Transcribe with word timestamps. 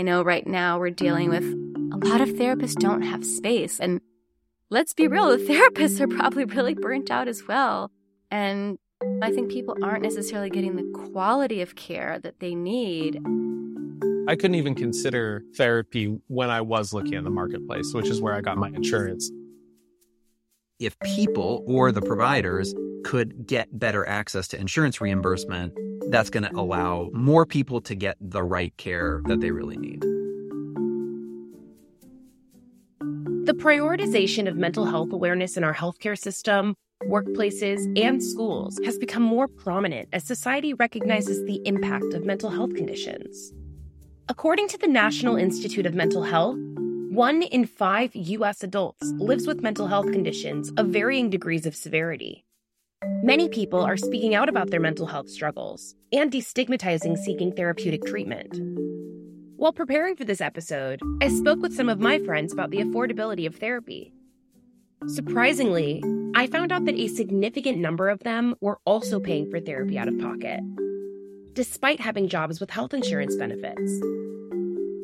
I 0.00 0.02
know 0.02 0.22
right 0.22 0.46
now 0.46 0.78
we're 0.78 0.88
dealing 0.88 1.28
with 1.28 1.44
a 1.44 2.08
lot 2.08 2.22
of 2.22 2.30
therapists 2.30 2.74
don't 2.74 3.02
have 3.02 3.22
space. 3.22 3.78
And 3.78 4.00
let's 4.70 4.94
be 4.94 5.08
real, 5.08 5.28
the 5.28 5.36
therapists 5.44 6.00
are 6.00 6.08
probably 6.08 6.46
really 6.46 6.72
burnt 6.72 7.10
out 7.10 7.28
as 7.28 7.46
well. 7.46 7.90
And 8.30 8.78
I 9.20 9.30
think 9.30 9.50
people 9.50 9.76
aren't 9.82 10.02
necessarily 10.02 10.48
getting 10.48 10.76
the 10.76 10.90
quality 11.10 11.60
of 11.60 11.76
care 11.76 12.18
that 12.20 12.40
they 12.40 12.54
need. 12.54 13.20
I 14.26 14.36
couldn't 14.36 14.54
even 14.54 14.74
consider 14.74 15.44
therapy 15.54 16.18
when 16.28 16.48
I 16.48 16.62
was 16.62 16.94
looking 16.94 17.16
at 17.16 17.24
the 17.24 17.28
marketplace, 17.28 17.92
which 17.92 18.08
is 18.08 18.22
where 18.22 18.32
I 18.32 18.40
got 18.40 18.56
my 18.56 18.68
insurance. 18.68 19.30
If 20.78 20.98
people 21.00 21.62
or 21.66 21.92
the 21.92 22.00
providers 22.00 22.74
could 23.04 23.46
get 23.46 23.78
better 23.78 24.06
access 24.06 24.48
to 24.48 24.60
insurance 24.60 25.00
reimbursement, 25.00 25.72
that's 26.10 26.30
going 26.30 26.44
to 26.44 26.54
allow 26.56 27.10
more 27.12 27.46
people 27.46 27.80
to 27.82 27.94
get 27.94 28.16
the 28.20 28.42
right 28.42 28.76
care 28.76 29.22
that 29.26 29.40
they 29.40 29.50
really 29.50 29.76
need. 29.76 30.02
The 33.46 33.54
prioritization 33.54 34.48
of 34.48 34.56
mental 34.56 34.84
health 34.84 35.12
awareness 35.12 35.56
in 35.56 35.64
our 35.64 35.74
healthcare 35.74 36.18
system, 36.18 36.74
workplaces, 37.08 37.80
and 37.98 38.22
schools 38.22 38.78
has 38.84 38.98
become 38.98 39.22
more 39.22 39.48
prominent 39.48 40.08
as 40.12 40.24
society 40.24 40.74
recognizes 40.74 41.44
the 41.46 41.60
impact 41.66 42.12
of 42.14 42.24
mental 42.24 42.50
health 42.50 42.74
conditions. 42.74 43.52
According 44.28 44.68
to 44.68 44.78
the 44.78 44.86
National 44.86 45.36
Institute 45.36 45.86
of 45.86 45.94
Mental 45.94 46.22
Health, 46.22 46.58
one 47.10 47.42
in 47.42 47.66
five 47.66 48.14
U.S. 48.14 48.62
adults 48.62 49.04
lives 49.16 49.46
with 49.46 49.62
mental 49.62 49.88
health 49.88 50.12
conditions 50.12 50.70
of 50.76 50.86
varying 50.86 51.30
degrees 51.30 51.66
of 51.66 51.74
severity. 51.74 52.44
Many 53.22 53.48
people 53.48 53.80
are 53.80 53.96
speaking 53.96 54.34
out 54.34 54.48
about 54.48 54.70
their 54.70 54.80
mental 54.80 55.06
health 55.06 55.28
struggles 55.30 55.94
and 56.12 56.30
destigmatizing 56.30 57.16
seeking 57.16 57.52
therapeutic 57.52 58.04
treatment. 58.04 58.54
While 59.56 59.72
preparing 59.72 60.16
for 60.16 60.24
this 60.24 60.40
episode, 60.40 61.00
I 61.22 61.28
spoke 61.28 61.60
with 61.60 61.74
some 61.74 61.88
of 61.88 61.98
my 62.00 62.18
friends 62.18 62.52
about 62.52 62.70
the 62.70 62.78
affordability 62.78 63.46
of 63.46 63.56
therapy. 63.56 64.12
Surprisingly, 65.06 66.02
I 66.34 66.46
found 66.46 66.72
out 66.72 66.84
that 66.84 66.94
a 66.94 67.08
significant 67.08 67.78
number 67.78 68.08
of 68.08 68.20
them 68.20 68.54
were 68.60 68.78
also 68.84 69.20
paying 69.20 69.50
for 69.50 69.60
therapy 69.60 69.98
out 69.98 70.08
of 70.08 70.18
pocket 70.18 70.60
despite 71.52 72.00
having 72.00 72.28
jobs 72.28 72.60
with 72.60 72.70
health 72.70 72.94
insurance 72.94 73.36
benefits. 73.36 74.00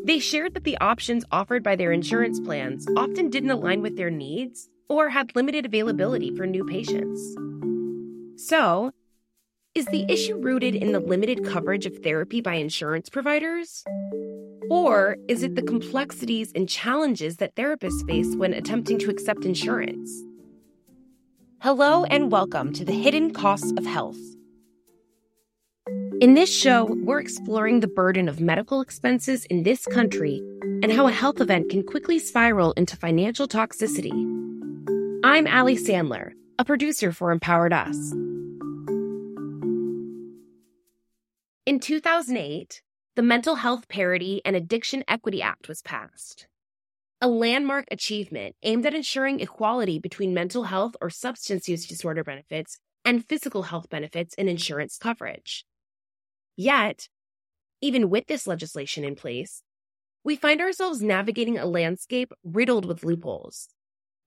They 0.05 0.21
shared 0.21 0.55
that 0.55 0.65
the 0.65 0.79
options 0.79 1.25
offered 1.33 1.63
by 1.63 1.77
their 1.77 1.93
insurance 1.93 2.41
plans 2.41 2.87
often 2.97 3.29
didn't 3.29 3.51
align 3.51 3.83
with 3.83 3.97
their 3.97 4.11
needs 4.11 4.69
or 4.89 5.09
had 5.09 5.35
limited 5.35 5.67
availability 5.67 6.35
for 6.35 6.47
new 6.47 6.65
patients. 6.65 7.21
So, 8.37 8.93
is 9.75 9.87
the 9.87 10.05
issue 10.09 10.37
rooted 10.37 10.75
in 10.75 10.93
the 10.93 11.01
limited 11.01 11.45
coverage 11.45 11.87
of 11.87 11.99
therapy 11.99 12.41
by 12.41 12.55
insurance 12.55 13.09
providers? 13.09 13.85
Or 14.71 15.17
is 15.29 15.43
it 15.43 15.55
the 15.55 15.63
complexities 15.63 16.53
and 16.55 16.69
challenges 16.69 17.37
that 17.37 17.55
therapists 17.55 18.07
face 18.07 18.35
when 18.37 18.53
attempting 18.53 18.99
to 19.01 19.11
accept 19.11 19.45
insurance? 19.45 20.11
Hello, 21.61 22.05
and 22.05 22.31
welcome 22.31 22.73
to 22.75 22.85
the 22.85 22.93
Hidden 22.93 23.33
Costs 23.33 23.73
of 23.77 23.87
Health 23.87 24.19
in 26.19 26.33
this 26.33 26.51
show, 26.51 26.87
we're 27.03 27.21
exploring 27.21 27.81
the 27.81 27.89
burden 27.89 28.27
of 28.27 28.41
medical 28.41 28.81
expenses 28.81 29.45
in 29.45 29.65
this 29.65 29.85
country 29.85 30.41
and 30.83 30.91
how 30.91 31.07
a 31.07 31.13
health 31.13 31.43
event 31.43 31.69
can 31.69 31.83
quickly 31.83 32.19
spiral 32.19 32.73
into 32.73 32.97
financial 32.97 33.47
toxicity. 33.47 34.15
I'm 35.23 35.47
Allie 35.47 35.77
Sandler, 35.77 36.33
a 36.59 36.65
producer 36.65 37.13
for 37.13 37.31
Empowered 37.31 37.73
Us. 37.73 38.13
In 41.67 41.81
2008, 41.81 42.83
the 43.17 43.23
Mental 43.23 43.57
Health 43.57 43.89
Parity 43.89 44.41
and 44.45 44.57
Addiction 44.57 45.05
Equity 45.09 45.43
Act 45.43 45.69
was 45.69 45.83
passed, 45.83 46.47
a 47.21 47.29
landmark 47.29 47.87
achievement 47.91 48.57
aimed 48.63 48.87
at 48.87 48.95
ensuring 48.95 49.41
equality 49.41 49.99
between 49.99 50.35
mental 50.35 50.65
health 50.65 50.97
or 51.01 51.11
substance 51.11 51.69
use 51.69 51.87
disorder 51.87 52.23
benefits 52.23 52.79
and 53.05 53.27
physical 53.27 53.65
health 53.65 53.89
benefits 53.89 54.35
in 54.35 54.49
insurance 54.49 54.99
coverage. 54.99 55.65
Yet, 56.57 57.09
even 57.81 58.11
with 58.11 58.27
this 58.27 58.47
legislation 58.47 59.05
in 59.05 59.15
place, 59.15 59.63
we 60.25 60.37
find 60.37 60.61
ourselves 60.61 61.03
navigating 61.03 61.59
a 61.59 61.67
landscape 61.67 62.33
riddled 62.45 62.85
with 62.85 63.05
loopholes, 63.05 63.69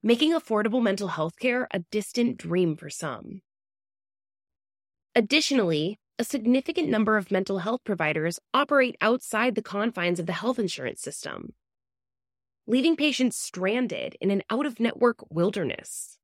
making 0.02 0.32
affordable 0.32 0.82
mental 0.82 1.08
health 1.08 1.38
care 1.38 1.68
a 1.72 1.80
distant 1.90 2.36
dream 2.36 2.76
for 2.76 2.88
some. 2.88 3.42
Additionally, 5.14 5.98
a 6.18 6.24
significant 6.24 6.88
number 6.88 7.16
of 7.16 7.30
mental 7.30 7.58
health 7.58 7.80
providers 7.84 8.38
operate 8.54 8.96
outside 9.00 9.54
the 9.54 9.62
confines 9.62 10.20
of 10.20 10.26
the 10.26 10.32
health 10.32 10.58
insurance 10.58 11.00
system, 11.00 11.54
leaving 12.66 12.94
patients 12.94 13.36
stranded 13.36 14.16
in 14.20 14.30
an 14.30 14.42
out 14.50 14.66
of 14.66 14.78
network 14.78 15.16
wilderness. 15.30 16.18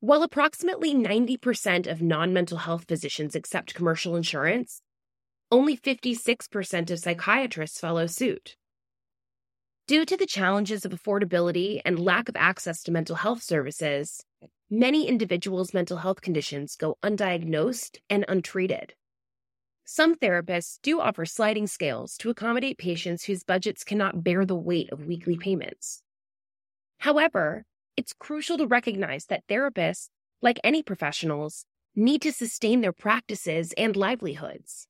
While 0.00 0.22
approximately 0.22 0.94
90% 0.94 1.90
of 1.90 2.02
non 2.02 2.32
mental 2.32 2.58
health 2.58 2.84
physicians 2.86 3.34
accept 3.34 3.74
commercial 3.74 4.14
insurance, 4.14 4.82
only 5.50 5.76
56% 5.76 6.90
of 6.90 6.98
psychiatrists 6.98 7.80
follow 7.80 8.06
suit. 8.06 8.56
Due 9.86 10.04
to 10.04 10.16
the 10.16 10.26
challenges 10.26 10.84
of 10.84 10.90
affordability 10.90 11.80
and 11.84 12.00
lack 12.00 12.28
of 12.28 12.34
access 12.34 12.82
to 12.82 12.90
mental 12.90 13.14
health 13.14 13.40
services, 13.40 14.24
many 14.68 15.06
individuals' 15.06 15.72
mental 15.72 15.98
health 15.98 16.20
conditions 16.20 16.74
go 16.74 16.98
undiagnosed 17.04 17.98
and 18.10 18.24
untreated. 18.26 18.94
Some 19.84 20.16
therapists 20.16 20.80
do 20.82 21.00
offer 21.00 21.24
sliding 21.24 21.68
scales 21.68 22.16
to 22.16 22.30
accommodate 22.30 22.78
patients 22.78 23.22
whose 23.26 23.44
budgets 23.44 23.84
cannot 23.84 24.24
bear 24.24 24.44
the 24.44 24.56
weight 24.56 24.90
of 24.90 25.06
weekly 25.06 25.36
payments. 25.36 26.02
However, 26.98 27.64
it's 27.96 28.12
crucial 28.12 28.58
to 28.58 28.66
recognize 28.66 29.26
that 29.26 29.46
therapists, 29.48 30.08
like 30.42 30.58
any 30.64 30.82
professionals, 30.82 31.64
need 31.94 32.22
to 32.22 32.32
sustain 32.32 32.80
their 32.80 32.92
practices 32.92 33.72
and 33.78 33.94
livelihoods. 33.94 34.88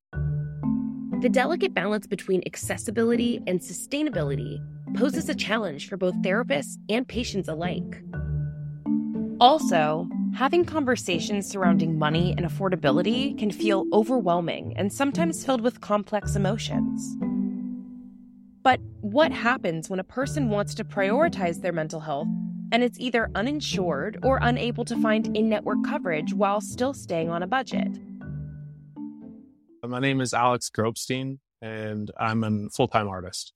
The 1.20 1.28
delicate 1.30 1.74
balance 1.74 2.06
between 2.06 2.42
accessibility 2.46 3.42
and 3.46 3.60
sustainability 3.60 4.58
poses 4.96 5.28
a 5.28 5.34
challenge 5.34 5.88
for 5.88 5.96
both 5.96 6.14
therapists 6.22 6.78
and 6.88 7.06
patients 7.06 7.48
alike. 7.48 8.02
Also, 9.38 10.08
having 10.34 10.64
conversations 10.64 11.46
surrounding 11.46 11.98
money 11.98 12.34
and 12.36 12.46
affordability 12.46 13.38
can 13.38 13.50
feel 13.50 13.84
overwhelming 13.92 14.72
and 14.76 14.92
sometimes 14.92 15.44
filled 15.44 15.60
with 15.60 15.80
complex 15.82 16.34
emotions. 16.34 17.16
But 18.62 18.80
what 19.00 19.30
happens 19.30 19.88
when 19.88 20.00
a 20.00 20.04
person 20.04 20.48
wants 20.48 20.74
to 20.74 20.84
prioritize 20.84 21.60
their 21.60 21.72
mental 21.72 22.00
health 22.00 22.28
and 22.72 22.82
it's 22.82 22.98
either 22.98 23.30
uninsured 23.34 24.18
or 24.22 24.38
unable 24.42 24.84
to 24.86 24.96
find 24.96 25.36
in 25.36 25.48
network 25.48 25.84
coverage 25.84 26.34
while 26.34 26.60
still 26.60 26.94
staying 26.94 27.28
on 27.28 27.42
a 27.42 27.46
budget? 27.46 28.00
My 29.84 30.00
name 30.00 30.20
is 30.20 30.34
Alex 30.34 30.68
Grobstein, 30.68 31.38
and 31.62 32.10
I'm 32.18 32.42
a 32.42 32.70
full 32.70 32.88
time 32.88 33.06
artist. 33.06 33.52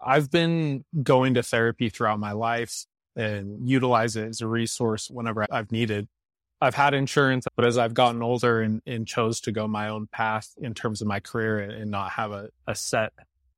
I've 0.00 0.30
been 0.30 0.84
going 1.02 1.34
to 1.34 1.42
therapy 1.42 1.88
throughout 1.88 2.20
my 2.20 2.32
life 2.32 2.84
and 3.16 3.68
utilize 3.68 4.16
it 4.16 4.28
as 4.28 4.40
a 4.40 4.46
resource 4.46 5.08
whenever 5.10 5.46
I've 5.50 5.72
needed. 5.72 6.08
I've 6.60 6.74
had 6.74 6.94
insurance, 6.94 7.46
but 7.56 7.64
as 7.64 7.78
I've 7.78 7.94
gotten 7.94 8.22
older 8.22 8.60
and, 8.60 8.82
and 8.86 9.06
chose 9.06 9.40
to 9.42 9.52
go 9.52 9.68
my 9.68 9.88
own 9.88 10.08
path 10.08 10.50
in 10.58 10.74
terms 10.74 11.00
of 11.00 11.06
my 11.06 11.20
career 11.20 11.58
and, 11.58 11.72
and 11.72 11.90
not 11.90 12.12
have 12.12 12.32
a, 12.32 12.48
a 12.66 12.74
set 12.74 13.12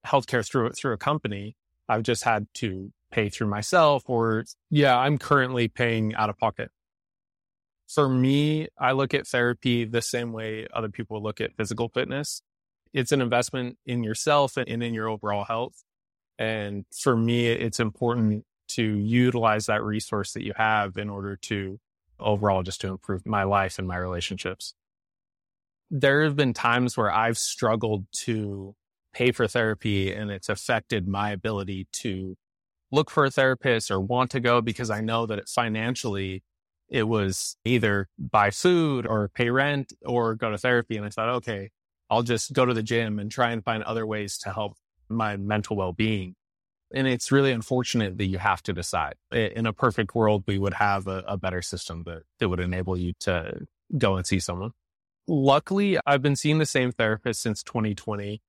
healthcare 0.06 0.46
through 0.46 0.70
through 0.72 0.92
a 0.92 0.98
company, 0.98 1.56
I've 1.88 2.02
just 2.02 2.24
had 2.24 2.46
to 2.54 2.92
pay 3.10 3.28
through 3.28 3.48
myself 3.48 4.04
or 4.06 4.44
yeah, 4.70 4.96
I'm 4.96 5.18
currently 5.18 5.68
paying 5.68 6.14
out 6.14 6.30
of 6.30 6.38
pocket 6.38 6.70
for 7.92 8.08
me, 8.08 8.68
I 8.78 8.92
look 8.92 9.14
at 9.14 9.26
therapy 9.26 9.84
the 9.84 10.02
same 10.02 10.32
way 10.32 10.66
other 10.72 10.88
people 10.88 11.22
look 11.22 11.40
at 11.40 11.56
physical 11.56 11.88
fitness. 11.88 12.42
It's 12.92 13.12
an 13.12 13.20
investment 13.20 13.78
in 13.84 14.04
yourself 14.04 14.56
and 14.56 14.82
in 14.82 14.94
your 14.94 15.08
overall 15.08 15.44
health. 15.44 15.84
And 16.40 16.86
for 16.90 17.14
me, 17.14 17.48
it's 17.48 17.80
important 17.80 18.46
to 18.68 18.82
utilize 18.82 19.66
that 19.66 19.82
resource 19.82 20.32
that 20.32 20.42
you 20.42 20.54
have 20.56 20.96
in 20.96 21.10
order 21.10 21.36
to 21.36 21.78
overall 22.18 22.62
just 22.62 22.80
to 22.80 22.88
improve 22.88 23.26
my 23.26 23.42
life 23.42 23.78
and 23.78 23.86
my 23.86 23.98
relationships. 23.98 24.74
There 25.90 26.24
have 26.24 26.36
been 26.36 26.54
times 26.54 26.96
where 26.96 27.12
I've 27.12 27.36
struggled 27.36 28.06
to 28.12 28.74
pay 29.12 29.32
for 29.32 29.46
therapy 29.46 30.14
and 30.14 30.30
it's 30.30 30.48
affected 30.48 31.06
my 31.06 31.30
ability 31.30 31.88
to 31.92 32.36
look 32.90 33.10
for 33.10 33.26
a 33.26 33.30
therapist 33.30 33.90
or 33.90 34.00
want 34.00 34.30
to 34.30 34.40
go 34.40 34.62
because 34.62 34.88
I 34.88 35.02
know 35.02 35.26
that 35.26 35.38
it 35.38 35.48
financially 35.48 36.42
it 36.88 37.04
was 37.04 37.56
either 37.64 38.08
buy 38.18 38.50
food 38.50 39.06
or 39.06 39.28
pay 39.28 39.50
rent 39.50 39.92
or 40.06 40.34
go 40.34 40.50
to 40.50 40.58
therapy. 40.58 40.96
And 40.96 41.06
I 41.06 41.10
thought, 41.10 41.28
okay, 41.28 41.70
I'll 42.08 42.22
just 42.22 42.52
go 42.52 42.64
to 42.64 42.74
the 42.74 42.82
gym 42.82 43.18
and 43.18 43.30
try 43.30 43.52
and 43.52 43.62
find 43.62 43.82
other 43.84 44.06
ways 44.06 44.38
to 44.38 44.52
help 44.52 44.76
my 45.10 45.36
mental 45.36 45.76
well 45.76 45.92
being. 45.92 46.34
And 46.92 47.06
it's 47.06 47.30
really 47.30 47.52
unfortunate 47.52 48.18
that 48.18 48.26
you 48.26 48.38
have 48.38 48.62
to 48.64 48.72
decide. 48.72 49.14
In 49.32 49.66
a 49.66 49.72
perfect 49.72 50.14
world, 50.14 50.44
we 50.46 50.58
would 50.58 50.74
have 50.74 51.06
a, 51.06 51.22
a 51.26 51.36
better 51.36 51.62
system 51.62 52.02
that, 52.06 52.22
that 52.38 52.48
would 52.48 52.58
enable 52.58 52.96
you 52.96 53.12
to 53.20 53.66
go 53.96 54.16
and 54.16 54.26
see 54.26 54.40
someone. 54.40 54.72
Luckily, 55.28 55.98
I've 56.04 56.22
been 56.22 56.34
seeing 56.34 56.58
the 56.58 56.66
same 56.66 56.90
therapist 56.90 57.42
since 57.42 57.62
2020. 57.62 58.42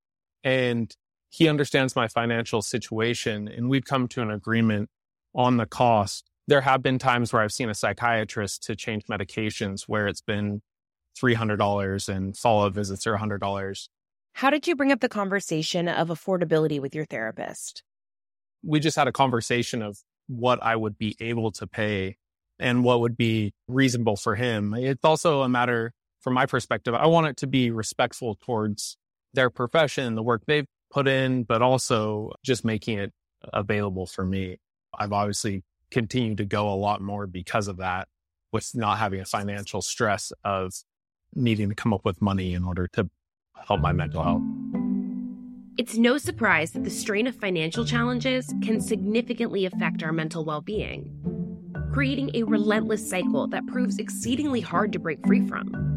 And 0.43 0.95
he 1.31 1.47
understands 1.47 1.95
my 1.95 2.07
financial 2.07 2.61
situation 2.61 3.47
and 3.47 3.69
we've 3.69 3.85
come 3.85 4.07
to 4.09 4.21
an 4.21 4.29
agreement 4.29 4.89
on 5.33 5.57
the 5.57 5.65
cost. 5.65 6.29
There 6.47 6.61
have 6.61 6.83
been 6.83 6.99
times 6.99 7.31
where 7.31 7.41
I've 7.41 7.53
seen 7.53 7.69
a 7.69 7.73
psychiatrist 7.73 8.63
to 8.63 8.75
change 8.75 9.05
medications 9.05 9.83
where 9.83 10.07
it's 10.07 10.21
been 10.21 10.61
$300 11.21 12.09
and 12.09 12.35
follow 12.35 12.67
up 12.67 12.73
visits 12.73 13.07
are 13.07 13.17
$100. 13.17 13.87
How 14.33 14.49
did 14.49 14.67
you 14.67 14.75
bring 14.75 14.91
up 14.91 14.99
the 14.99 15.09
conversation 15.09 15.87
of 15.87 16.09
affordability 16.09 16.79
with 16.79 16.95
your 16.95 17.05
therapist? 17.05 17.83
We 18.63 18.79
just 18.79 18.95
had 18.95 19.07
a 19.07 19.11
conversation 19.11 19.81
of 19.81 19.97
what 20.27 20.61
I 20.63 20.75
would 20.75 20.97
be 20.97 21.15
able 21.19 21.51
to 21.53 21.67
pay 21.67 22.17
and 22.59 22.83
what 22.83 23.01
would 23.01 23.17
be 23.17 23.53
reasonable 23.67 24.15
for 24.15 24.35
him. 24.35 24.73
It's 24.73 25.03
also 25.03 25.41
a 25.41 25.49
matter, 25.49 25.93
from 26.21 26.33
my 26.35 26.45
perspective, 26.45 26.93
I 26.93 27.07
want 27.07 27.27
it 27.27 27.37
to 27.37 27.47
be 27.47 27.71
respectful 27.71 28.37
towards 28.41 28.97
their 29.33 29.49
profession, 29.49 30.15
the 30.15 30.23
work 30.23 30.43
they've 30.45 30.67
put 30.91 31.07
in, 31.07 31.43
but 31.43 31.61
also 31.61 32.31
just 32.43 32.63
making 32.63 32.99
it 32.99 33.11
available 33.53 34.05
for 34.05 34.25
me. 34.25 34.57
I've 34.97 35.13
obviously 35.13 35.63
continued 35.89 36.37
to 36.37 36.45
go 36.45 36.71
a 36.71 36.75
lot 36.75 37.01
more 37.01 37.27
because 37.27 37.67
of 37.67 37.77
that, 37.77 38.07
with 38.51 38.71
not 38.75 38.97
having 38.99 39.21
a 39.21 39.25
financial 39.25 39.81
stress 39.81 40.31
of 40.43 40.73
needing 41.33 41.69
to 41.69 41.75
come 41.75 41.93
up 41.93 42.05
with 42.05 42.21
money 42.21 42.53
in 42.53 42.63
order 42.63 42.87
to 42.93 43.09
help 43.67 43.81
my 43.81 43.91
mental 43.91 44.23
health. 44.23 44.41
It's 45.77 45.97
no 45.97 46.17
surprise 46.17 46.71
that 46.71 46.83
the 46.83 46.89
strain 46.89 47.27
of 47.27 47.35
financial 47.35 47.85
challenges 47.85 48.53
can 48.61 48.81
significantly 48.81 49.65
affect 49.65 50.03
our 50.03 50.11
mental 50.11 50.45
well 50.45 50.61
being, 50.61 51.09
creating 51.91 52.31
a 52.33 52.43
relentless 52.43 53.09
cycle 53.09 53.47
that 53.47 53.65
proves 53.67 53.97
exceedingly 53.97 54.61
hard 54.61 54.91
to 54.93 54.99
break 54.99 55.25
free 55.25 55.47
from. 55.47 55.91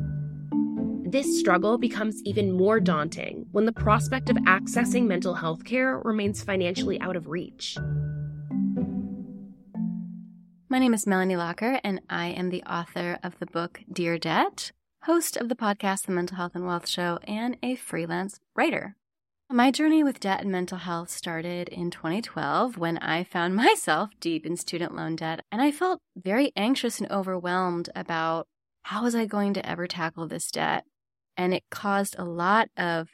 This 1.07 1.39
struggle 1.39 1.77
becomes 1.77 2.23
even 2.25 2.53
more 2.53 2.81
daunting 2.81 3.47
when 3.53 3.67
the 3.67 3.73
prospect 3.73 4.31
of 4.31 4.37
accessing 4.39 5.07
mental 5.07 5.35
health 5.35 5.65
care 5.65 5.99
remains 5.99 6.43
financially 6.43 7.01
out 7.01 7.15
of 7.15 7.29
reach. 7.29 7.77
My 10.69 10.79
name 10.79 10.95
is 10.95 11.07
Melanie 11.07 11.37
Lockert, 11.37 11.81
and 11.85 12.01
I 12.11 12.29
am 12.29 12.51
the 12.51 12.63
author 12.65 13.19
of 13.23 13.39
the 13.39 13.47
book 13.47 13.81
Dear 13.93 14.19
Debt 14.19 14.73
host 15.05 15.37
of 15.37 15.51
the 15.51 15.55
podcast 15.55 16.07
The 16.07 16.13
Mental 16.13 16.39
Health 16.39 16.55
and 16.55 16.65
Wealth 16.65 16.89
Show, 16.89 17.19
and 17.29 17.59
a 17.63 17.75
freelance 17.75 18.41
writer. 18.57 18.97
My 19.51 19.71
journey 19.71 20.03
with 20.03 20.19
debt 20.19 20.41
and 20.41 20.51
mental 20.51 20.79
health 20.79 21.11
started 21.11 21.69
in 21.69 21.91
2012 21.91 22.79
when 22.79 22.97
I 22.97 23.23
found 23.23 23.55
myself 23.65 24.11
deep 24.19 24.47
in 24.47 24.57
student 24.57 24.97
loan 24.97 25.17
debt, 25.17 25.45
and 25.53 25.61
I 25.61 25.73
felt 25.73 26.01
very 26.17 26.53
anxious 26.57 27.01
and 27.01 27.11
overwhelmed 27.11 27.91
about 27.95 28.47
how 28.85 29.03
was 29.03 29.15
I 29.15 29.27
going 29.27 29.53
to 29.55 29.69
ever 29.69 29.87
tackle 29.87 30.27
this 30.27 30.51
debt. 30.51 30.85
And 31.37 31.53
it 31.53 31.65
caused 31.71 32.17
a 32.19 32.25
lot 32.25 32.69
of 32.75 33.11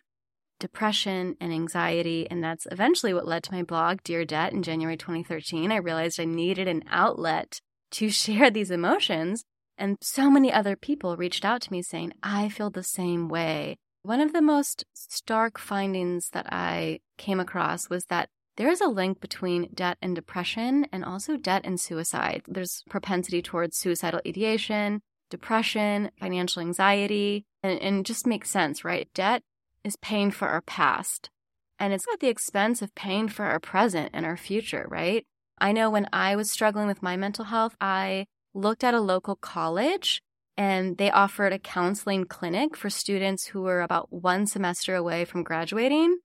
depression 0.60 1.34
and 1.40 1.52
anxiety. 1.52 2.30
And 2.30 2.44
that's 2.44 2.68
eventually 2.70 3.14
what 3.14 3.26
led 3.26 3.42
to 3.44 3.52
my 3.52 3.64
blog, 3.64 3.98
Dear 4.04 4.24
Debt, 4.24 4.52
in 4.52 4.62
January 4.62 4.96
2013. 4.96 5.72
I 5.72 5.76
realized 5.76 6.20
I 6.20 6.24
needed 6.24 6.68
an 6.68 6.84
outlet 6.88 7.60
to 7.92 8.10
share 8.10 8.48
these 8.48 8.70
emotions 8.70 9.44
and 9.80 9.96
so 10.00 10.30
many 10.30 10.52
other 10.52 10.76
people 10.76 11.16
reached 11.16 11.44
out 11.44 11.62
to 11.62 11.72
me 11.72 11.82
saying, 11.82 12.12
I 12.22 12.50
feel 12.50 12.70
the 12.70 12.84
same 12.84 13.28
way. 13.28 13.78
One 14.02 14.20
of 14.20 14.32
the 14.32 14.42
most 14.42 14.84
stark 14.94 15.58
findings 15.58 16.28
that 16.32 16.46
I 16.52 17.00
came 17.18 17.40
across 17.40 17.90
was 17.90 18.04
that 18.06 18.28
there 18.56 18.68
is 18.68 18.80
a 18.80 18.88
link 18.88 19.20
between 19.20 19.70
debt 19.74 19.96
and 20.02 20.14
depression 20.14 20.86
and 20.92 21.04
also 21.04 21.36
debt 21.36 21.62
and 21.64 21.80
suicide. 21.80 22.42
There's 22.46 22.84
propensity 22.90 23.40
towards 23.40 23.78
suicidal 23.78 24.20
ideation, 24.26 25.00
depression, 25.30 26.10
financial 26.18 26.60
anxiety, 26.60 27.46
and, 27.62 27.80
and 27.80 28.04
just 28.04 28.26
makes 28.26 28.50
sense, 28.50 28.84
right? 28.84 29.08
Debt 29.14 29.42
is 29.82 29.96
paying 29.96 30.30
for 30.30 30.48
our 30.48 30.60
past. 30.60 31.30
And 31.78 31.94
it's 31.94 32.06
at 32.12 32.20
the 32.20 32.28
expense 32.28 32.82
of 32.82 32.94
paying 32.94 33.28
for 33.28 33.46
our 33.46 33.60
present 33.60 34.10
and 34.12 34.26
our 34.26 34.36
future, 34.36 34.86
right? 34.90 35.24
I 35.58 35.72
know 35.72 35.88
when 35.88 36.08
I 36.12 36.36
was 36.36 36.50
struggling 36.50 36.86
with 36.86 37.02
my 37.02 37.16
mental 37.16 37.46
health, 37.46 37.76
I 37.80 38.26
looked 38.54 38.84
at 38.84 38.94
a 38.94 39.00
local 39.00 39.36
college 39.36 40.22
and 40.56 40.98
they 40.98 41.10
offered 41.10 41.52
a 41.52 41.58
counseling 41.58 42.24
clinic 42.24 42.76
for 42.76 42.90
students 42.90 43.46
who 43.46 43.62
were 43.62 43.80
about 43.80 44.12
one 44.12 44.46
semester 44.46 44.94
away 44.94 45.24
from 45.24 45.42
graduating. 45.42 46.18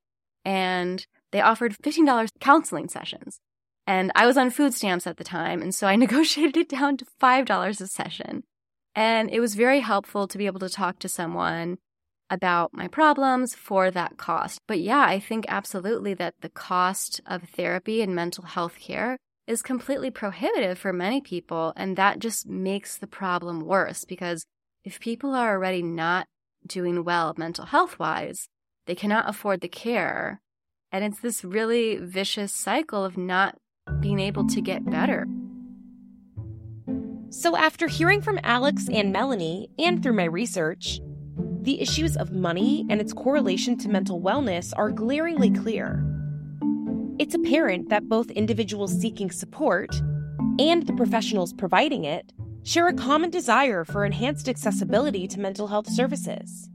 And 0.44 1.06
they 1.32 1.42
offered 1.42 1.76
$15 1.78 2.30
counseling 2.40 2.90
sessions. 2.90 3.40
And 3.88 4.12
I 4.16 4.26
was 4.26 4.38
on 4.38 4.50
food 4.50 4.74
stamps 4.74 5.08
at 5.08 5.18
the 5.18 5.24
time. 5.24 5.62
And 5.62 5.74
so 5.74 5.88
I 5.88 5.96
negotiated 5.96 6.58
it 6.58 6.70
down 6.70 6.98
to 6.98 7.06
$5 7.22 7.82
a 7.82 7.88
session. 7.88 8.44
And 8.94 9.30
it 9.30 9.40
was 9.40 9.56
very 9.56 9.82
helpful 9.82 10.28
to 10.28 10.38
be 10.38 10.46
able 10.46 10.60
to 10.60 10.70
talk 10.70 11.00
to 11.00 11.10
someone 11.10 11.78
about 12.30 12.74
my 12.74 12.88
problems 12.88 13.54
for 13.54 13.92
that 13.92 14.18
cost. 14.18 14.60
But 14.68 14.80
yeah, 14.80 15.06
I 15.08 15.20
think 15.20 15.46
absolutely 15.48 16.14
that 16.16 16.36
the 16.42 16.50
cost 16.50 17.22
of 17.26 17.44
therapy 17.44 18.02
and 18.02 18.16
mental 18.16 18.46
health 18.46 18.80
care 18.80 19.18
is 19.48 19.62
completely 19.62 20.10
prohibitive 20.10 20.78
for 20.78 20.92
many 20.92 21.22
people. 21.22 21.74
And 21.76 21.96
that 21.98 22.20
just 22.20 22.48
makes 22.48 22.98
the 22.98 23.08
problem 23.08 23.62
worse 23.62 24.06
because 24.06 24.46
if 24.84 25.00
people 25.00 25.34
are 25.34 25.54
already 25.54 25.84
not 25.84 26.28
doing 26.66 27.04
well 27.04 27.34
mental 27.38 27.66
health 27.66 28.00
wise, 28.00 28.48
they 28.88 28.96
cannot 28.96 29.30
afford 29.30 29.62
the 29.62 29.68
care. 29.68 30.42
And 30.92 31.04
it's 31.04 31.20
this 31.20 31.44
really 31.44 31.98
vicious 31.98 32.54
cycle 32.54 33.04
of 33.04 33.18
not 33.18 33.56
being 34.00 34.20
able 34.20 34.48
to 34.48 34.62
get 34.62 34.90
better. 34.90 35.28
So, 37.30 37.58
after 37.58 37.88
hearing 37.88 38.22
from 38.22 38.40
Alex 38.44 38.88
and 38.90 39.12
Melanie, 39.12 39.70
and 39.78 40.02
through 40.02 40.14
my 40.14 40.24
research, 40.24 41.02
the 41.62 41.82
issues 41.82 42.16
of 42.16 42.32
money 42.32 42.86
and 42.90 43.02
its 43.02 43.12
correlation 43.12 43.78
to 43.80 43.90
mental 43.90 44.22
wellness 44.22 44.72
are 44.78 44.92
glaringly 44.92 45.50
clear. 45.50 46.15
It's 47.18 47.34
apparent 47.34 47.88
that 47.88 48.10
both 48.10 48.30
individuals 48.32 49.00
seeking 49.00 49.32
support 49.32 49.90
and 50.60 50.86
the 50.86 50.92
professionals 50.92 51.54
providing 51.54 52.04
it 52.04 52.34
share 52.64 52.90
a 52.90 52.94
common 52.94 53.30
desire 53.30 53.86
for 53.86 54.04
enhanced 54.04 54.50
accessibility 54.50 55.26
to 55.30 55.40
mental 55.40 55.68
health 55.68 55.88
services. 55.88 56.70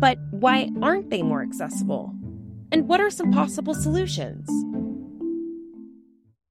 But 0.00 0.18
why 0.32 0.68
aren't 0.82 1.08
they 1.08 1.22
more 1.22 1.40
accessible? 1.40 2.12
And 2.72 2.88
what 2.88 3.00
are 3.00 3.08
some 3.08 3.32
possible 3.32 3.74
solutions? 3.74 4.50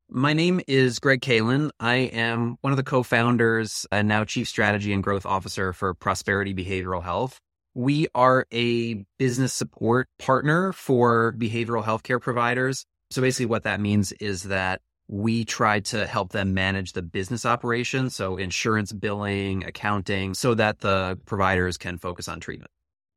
My 0.10 0.34
name 0.34 0.60
is 0.68 0.98
Greg 0.98 1.22
Keilin. 1.22 1.69
I 1.80 1.95
am 1.95 2.57
one 2.62 2.74
of 2.74 2.78
the 2.78 2.84
co 2.84 3.04
founders 3.04 3.86
and 3.92 4.07
now 4.07 4.25
Chief 4.25 4.48
Strategy 4.48 4.92
and 4.92 5.04
Growth 5.04 5.28
Officer 5.28 5.72
for 5.72 5.94
Prosperity 5.94 6.56
Behavioral 6.56 7.04
Health. 7.04 7.40
We 7.80 8.10
are 8.14 8.46
a 8.52 9.06
business 9.18 9.54
support 9.54 10.10
partner 10.20 10.74
for 10.74 11.33
behavioral 11.38 11.81
healthcare 11.81 12.19
providers. 12.19 12.86
So 13.09 13.21
basically, 13.21 13.45
what 13.45 13.64
that 13.64 13.80
means 13.80 14.12
is 14.12 14.44
that 14.44 14.81
we 15.07 15.45
try 15.45 15.80
to 15.80 16.06
help 16.06 16.33
them 16.33 16.54
manage 16.54 16.92
the 16.92 17.02
business 17.02 17.45
operations, 17.45 18.14
so 18.14 18.36
insurance 18.36 18.92
billing, 18.92 19.64
accounting, 19.64 20.33
so 20.33 20.56
that 20.56 20.81
the 20.81 21.18
providers 21.26 21.78
can 21.78 21.98
focus 21.98 22.28
on 22.28 22.42
treatment. 22.42 22.69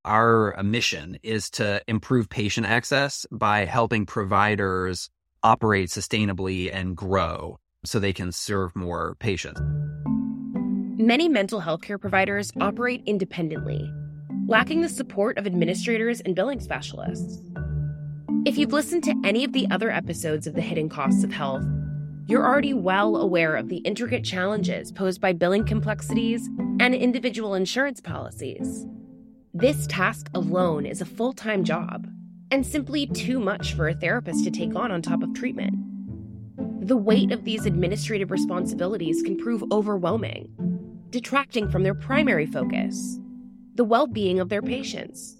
Our 0.04 0.56
mission 0.62 1.18
is 1.24 1.50
to 1.50 1.82
improve 1.88 2.28
patient 2.28 2.68
access 2.68 3.26
by 3.32 3.64
helping 3.64 4.06
providers 4.06 5.10
operate 5.42 5.88
sustainably 5.88 6.72
and 6.72 6.96
grow 6.96 7.58
so 7.84 7.98
they 7.98 8.12
can 8.12 8.30
serve 8.30 8.76
more 8.76 9.16
patients. 9.18 9.60
Many 11.02 11.28
mental 11.28 11.58
health 11.58 11.82
care 11.82 11.98
providers 11.98 12.52
operate 12.60 13.02
independently 13.06 13.90
lacking 14.46 14.80
the 14.80 14.88
support 14.88 15.38
of 15.38 15.46
administrators 15.46 16.20
and 16.20 16.34
billing 16.34 16.60
specialists. 16.60 17.42
If 18.44 18.58
you've 18.58 18.72
listened 18.72 19.04
to 19.04 19.14
any 19.24 19.44
of 19.44 19.52
the 19.52 19.68
other 19.70 19.90
episodes 19.90 20.46
of 20.46 20.54
The 20.54 20.60
Hidden 20.60 20.88
Costs 20.88 21.22
of 21.22 21.32
Health, 21.32 21.64
you're 22.26 22.44
already 22.44 22.74
well 22.74 23.16
aware 23.16 23.54
of 23.54 23.68
the 23.68 23.78
intricate 23.78 24.24
challenges 24.24 24.90
posed 24.90 25.20
by 25.20 25.32
billing 25.32 25.64
complexities 25.64 26.48
and 26.80 26.94
individual 26.94 27.54
insurance 27.54 28.00
policies. 28.00 28.86
This 29.54 29.86
task 29.86 30.28
alone 30.34 30.86
is 30.86 31.00
a 31.00 31.06
full 31.06 31.32
time 31.32 31.62
job 31.62 32.08
and 32.50 32.66
simply 32.66 33.06
too 33.06 33.38
much 33.38 33.74
for 33.74 33.88
a 33.88 33.94
therapist 33.94 34.44
to 34.44 34.50
take 34.50 34.74
on 34.74 34.90
on 34.90 35.02
top 35.02 35.22
of 35.22 35.34
treatment. 35.34 35.74
The 36.86 36.96
weight 36.96 37.30
of 37.30 37.44
these 37.44 37.64
administrative 37.64 38.30
responsibilities 38.30 39.22
can 39.22 39.36
prove 39.36 39.62
overwhelming, 39.70 40.48
detracting 41.10 41.70
from 41.70 41.84
their 41.84 41.94
primary 41.94 42.46
focus 42.46 43.20
the 43.74 43.84
well 43.84 44.06
being 44.06 44.40
of 44.40 44.48
their 44.48 44.62
patients. 44.62 45.36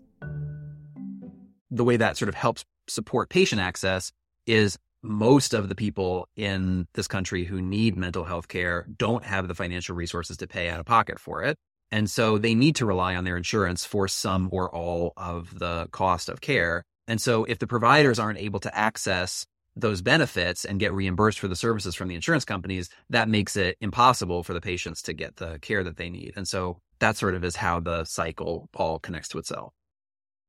The 1.71 1.85
way 1.85 1.97
that 1.97 2.17
sort 2.17 2.29
of 2.29 2.35
helps 2.35 2.65
support 2.89 3.31
patient 3.31 3.61
access 3.61 4.13
is 4.47 4.79
most 5.03 5.55
of 5.55 5.69
the 5.69 5.75
people 5.75 6.29
in 6.37 6.87
this 6.95 7.09
country 7.09 7.45
who 7.45 7.61
need 7.61 7.97
mental 7.97 8.25
health 8.25 8.49
care 8.49 8.87
don't 8.97 9.25
have 9.25 9.49
the 9.49 9.55
financial 9.55 9.97
resources 9.97 10.37
to 10.39 10.47
pay 10.47 10.69
out 10.69 10.79
of 10.81 10.87
pocket 10.87 11.19
for 11.19 11.43
it. 11.43 11.57
And 11.91 12.09
so 12.09 12.39
they 12.39 12.55
need 12.55 12.77
to 12.77 12.87
rely 12.87 13.17
on 13.17 13.25
their 13.25 13.37
insurance 13.37 13.85
for 13.85 14.09
some 14.09 14.49
or 14.53 14.75
all 14.75 15.13
of 15.17 15.59
the 15.59 15.89
cost 15.91 16.29
of 16.29 16.41
care. 16.41 16.85
And 17.07 17.21
so 17.21 17.45
if 17.45 17.59
the 17.59 17.67
providers 17.67 18.19
aren't 18.19 18.39
able 18.39 18.61
to 18.61 18.77
access 18.77 19.45
those 19.75 20.03
benefits 20.03 20.65
and 20.65 20.79
get 20.79 20.93
reimbursed 20.93 21.39
for 21.39 21.49
the 21.49 21.57
services 21.57 21.95
from 21.95 22.09
the 22.09 22.15
insurance 22.15 22.45
companies, 22.45 22.89
that 23.11 23.29
makes 23.29 23.57
it 23.57 23.77
impossible 23.81 24.43
for 24.43 24.55
the 24.55 24.61
patients 24.61 25.03
to 25.03 25.13
get 25.13 25.37
the 25.37 25.59
care 25.61 25.83
that 25.83 25.97
they 25.97 26.11
need. 26.11 26.35
And 26.37 26.47
so 26.47 26.81
that 27.03 27.17
sort 27.17 27.35
of 27.35 27.45
is 27.45 27.57
how 27.57 27.81
the 27.81 28.05
cycle 28.05 28.71
all 28.75 28.99
connects 28.99 29.29
to 29.29 29.39
itself. 29.39 29.75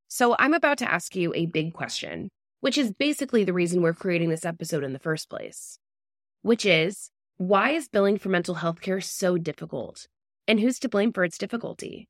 So 0.08 0.36
I'm 0.38 0.54
about 0.54 0.78
to 0.78 0.90
ask 0.90 1.14
you 1.16 1.32
a 1.34 1.46
big 1.46 1.74
question, 1.74 2.30
which 2.60 2.78
is 2.78 2.92
basically 2.92 3.42
the 3.42 3.52
reason 3.52 3.82
we're 3.82 3.92
creating 3.92 4.30
this 4.30 4.44
episode 4.44 4.84
in 4.84 4.92
the 4.92 5.00
first 5.00 5.28
place, 5.28 5.78
which 6.42 6.64
is 6.64 7.10
why 7.38 7.70
is 7.70 7.88
billing 7.88 8.18
for 8.18 8.28
mental 8.28 8.54
health 8.54 8.80
care 8.80 9.00
so 9.00 9.36
difficult? 9.36 10.06
And 10.46 10.60
who's 10.60 10.78
to 10.80 10.88
blame 10.88 11.12
for 11.12 11.24
its 11.24 11.38
difficulty? 11.38 12.08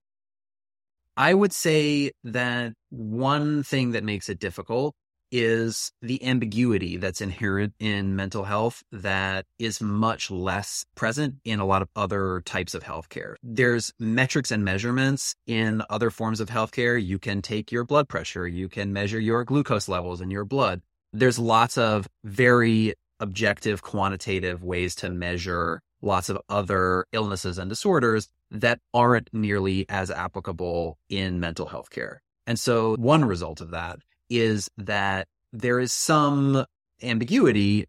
I 1.16 1.32
would 1.32 1.52
say 1.52 2.10
that 2.24 2.74
one 2.90 3.62
thing 3.62 3.92
that 3.92 4.04
makes 4.04 4.28
it 4.28 4.40
difficult 4.40 4.94
is 5.36 5.90
the 6.00 6.24
ambiguity 6.24 6.96
that's 6.96 7.20
inherent 7.20 7.74
in 7.80 8.14
mental 8.14 8.44
health 8.44 8.84
that 8.92 9.44
is 9.58 9.80
much 9.80 10.30
less 10.30 10.86
present 10.94 11.34
in 11.44 11.58
a 11.58 11.64
lot 11.64 11.82
of 11.82 11.88
other 11.96 12.40
types 12.44 12.72
of 12.72 12.84
healthcare. 12.84 13.34
There's 13.42 13.92
metrics 13.98 14.52
and 14.52 14.64
measurements 14.64 15.34
in 15.48 15.82
other 15.90 16.10
forms 16.10 16.38
of 16.38 16.50
healthcare. 16.50 17.04
You 17.04 17.18
can 17.18 17.42
take 17.42 17.72
your 17.72 17.82
blood 17.82 18.08
pressure, 18.08 18.46
you 18.46 18.68
can 18.68 18.92
measure 18.92 19.18
your 19.18 19.42
glucose 19.42 19.88
levels 19.88 20.20
in 20.20 20.30
your 20.30 20.44
blood. 20.44 20.82
There's 21.12 21.38
lots 21.38 21.76
of 21.78 22.08
very 22.22 22.94
objective, 23.18 23.82
quantitative 23.82 24.62
ways 24.62 24.94
to 24.96 25.10
measure 25.10 25.80
lots 26.00 26.28
of 26.28 26.38
other 26.48 27.06
illnesses 27.12 27.58
and 27.58 27.68
disorders 27.68 28.28
that 28.52 28.78
aren't 28.92 29.30
nearly 29.32 29.84
as 29.88 30.12
applicable 30.12 30.96
in 31.08 31.40
mental 31.40 31.66
health 31.66 31.90
care. 31.90 32.22
And 32.46 32.56
so 32.56 32.94
one 32.96 33.24
result 33.24 33.60
of 33.60 33.70
that 33.70 33.98
is 34.38 34.68
that 34.78 35.28
there 35.52 35.80
is 35.80 35.92
some 35.92 36.64
ambiguity 37.02 37.86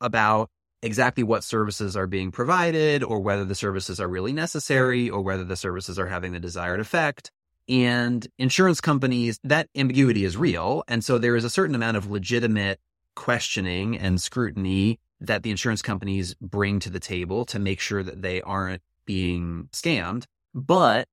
about 0.00 0.50
exactly 0.82 1.24
what 1.24 1.42
services 1.42 1.96
are 1.96 2.06
being 2.06 2.30
provided 2.30 3.02
or 3.02 3.20
whether 3.20 3.44
the 3.44 3.54
services 3.54 3.98
are 3.98 4.08
really 4.08 4.32
necessary 4.32 5.10
or 5.10 5.20
whether 5.22 5.44
the 5.44 5.56
services 5.56 5.98
are 5.98 6.06
having 6.06 6.32
the 6.32 6.40
desired 6.40 6.80
effect. 6.80 7.30
And 7.68 8.26
insurance 8.38 8.80
companies, 8.80 9.38
that 9.44 9.68
ambiguity 9.76 10.24
is 10.24 10.36
real. 10.36 10.84
And 10.88 11.04
so 11.04 11.18
there 11.18 11.36
is 11.36 11.44
a 11.44 11.50
certain 11.50 11.74
amount 11.74 11.96
of 11.96 12.10
legitimate 12.10 12.80
questioning 13.14 13.98
and 13.98 14.20
scrutiny 14.20 15.00
that 15.20 15.42
the 15.42 15.50
insurance 15.50 15.82
companies 15.82 16.34
bring 16.40 16.78
to 16.80 16.90
the 16.90 17.00
table 17.00 17.44
to 17.46 17.58
make 17.58 17.80
sure 17.80 18.02
that 18.02 18.22
they 18.22 18.40
aren't 18.42 18.80
being 19.04 19.68
scammed. 19.72 20.24
But 20.54 21.08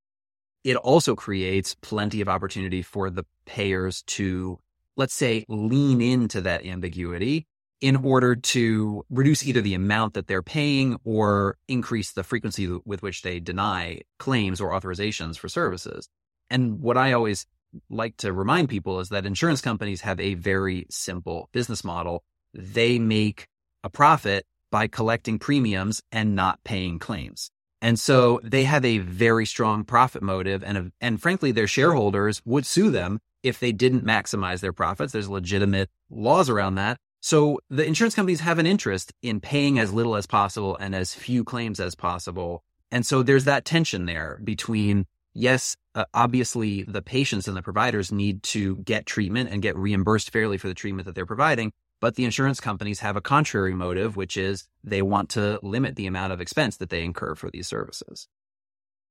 it 0.64 0.78
also 0.78 1.16
creates 1.16 1.76
plenty 1.76 2.22
of 2.22 2.30
opportunity 2.30 2.82
for 2.82 3.10
the 3.10 3.26
payers 3.46 4.04
to 4.04 4.60
let's 4.98 5.14
say, 5.14 5.46
lean 5.48 6.02
into 6.02 6.42
that 6.42 6.66
ambiguity 6.66 7.48
in 7.82 7.98
order 7.98 8.36
to 8.36 9.06
reduce 9.10 9.46
either 9.46 9.62
the 9.62 9.74
amount 9.74 10.14
that 10.14 10.28
they're 10.28 10.42
paying 10.42 10.98
or 11.04 11.58
increase 11.68 12.14
the 12.14 12.24
frequency 12.24 12.68
with 12.86 13.02
which 13.04 13.22
they 13.22 13.40
deny 13.40 14.00
claims 14.18 14.62
or 14.62 14.72
authorizations 14.72 15.38
for 15.38 15.50
services. 15.50 16.08
And 16.50 16.80
what 16.80 16.98
I 16.98 17.14
always 17.14 17.46
like 17.90 18.16
to 18.18 18.32
remind 18.32 18.70
people 18.70 19.00
is 19.00 19.10
that 19.10 19.26
insurance 19.26 19.62
companies 19.62 20.02
have 20.02 20.20
a 20.20 20.36
very 20.36 20.86
simple 20.90 21.50
business 21.52 21.84
model. 21.84 22.24
They 22.54 23.00
make 23.00 23.48
a 23.84 23.90
profit 23.90 24.46
by 24.72 24.88
collecting 24.88 25.40
premiums 25.40 26.02
and 26.12 26.36
not 26.36 26.64
paying 26.64 27.00
claims. 27.00 27.52
And 27.82 28.00
so 28.00 28.40
they 28.44 28.64
have 28.64 28.86
a 28.86 29.00
very 29.00 29.46
strong 29.46 29.84
profit 29.84 30.24
motive 30.24 30.64
and, 30.64 30.92
and 31.02 31.22
frankly, 31.22 31.52
their 31.52 31.68
shareholders 31.68 32.42
would 32.46 32.66
sue 32.66 32.90
them 32.90 33.20
if 33.46 33.60
they 33.60 33.72
didn't 33.72 34.04
maximize 34.04 34.60
their 34.60 34.74
profits. 34.74 35.14
There's 35.14 35.30
legitimate 35.30 35.90
laws 36.10 36.50
around 36.50 36.76
that. 36.76 36.98
So 37.22 37.60
the 37.70 37.86
insurance 37.86 38.16
companies 38.16 38.40
have 38.42 38.60
an 38.60 38.66
interest 38.66 39.14
in 39.22 39.40
paying 39.40 39.80
as 39.80 39.94
little 39.94 40.16
as 40.16 40.26
possible 40.26 40.76
and 40.78 40.96
as 40.96 41.14
few 41.14 41.44
claims 41.44 41.80
as 41.80 41.96
possible. 41.96 42.64
And 42.92 43.06
so 43.06 43.24
there's 43.24 43.46
that 43.46 43.66
tension 43.66 44.06
there 44.06 44.40
between, 44.44 45.06
yes, 45.34 45.76
uh, 45.94 46.06
obviously 46.14 46.84
the 46.84 47.02
patients 47.02 47.48
and 47.48 47.56
the 47.56 47.62
providers 47.62 48.12
need 48.12 48.42
to 48.44 48.78
get 48.78 49.06
treatment 49.06 49.50
and 49.52 49.62
get 49.62 49.78
reimbursed 49.78 50.32
fairly 50.32 50.58
for 50.58 50.68
the 50.68 50.74
treatment 50.74 51.06
that 51.06 51.16
they're 51.16 51.26
providing. 51.26 51.72
But 52.02 52.16
the 52.16 52.26
insurance 52.26 52.60
companies 52.60 53.00
have 53.00 53.16
a 53.16 53.22
contrary 53.22 53.74
motive, 53.74 54.16
which 54.16 54.38
is 54.38 54.68
they 54.84 55.02
want 55.02 55.30
to 55.32 55.60
limit 55.64 55.96
the 55.96 56.08
amount 56.08 56.34
of 56.34 56.42
expense 56.42 56.78
that 56.78 56.90
they 56.90 57.04
incur 57.04 57.36
for 57.36 57.50
these 57.50 57.68
services. 57.68 58.28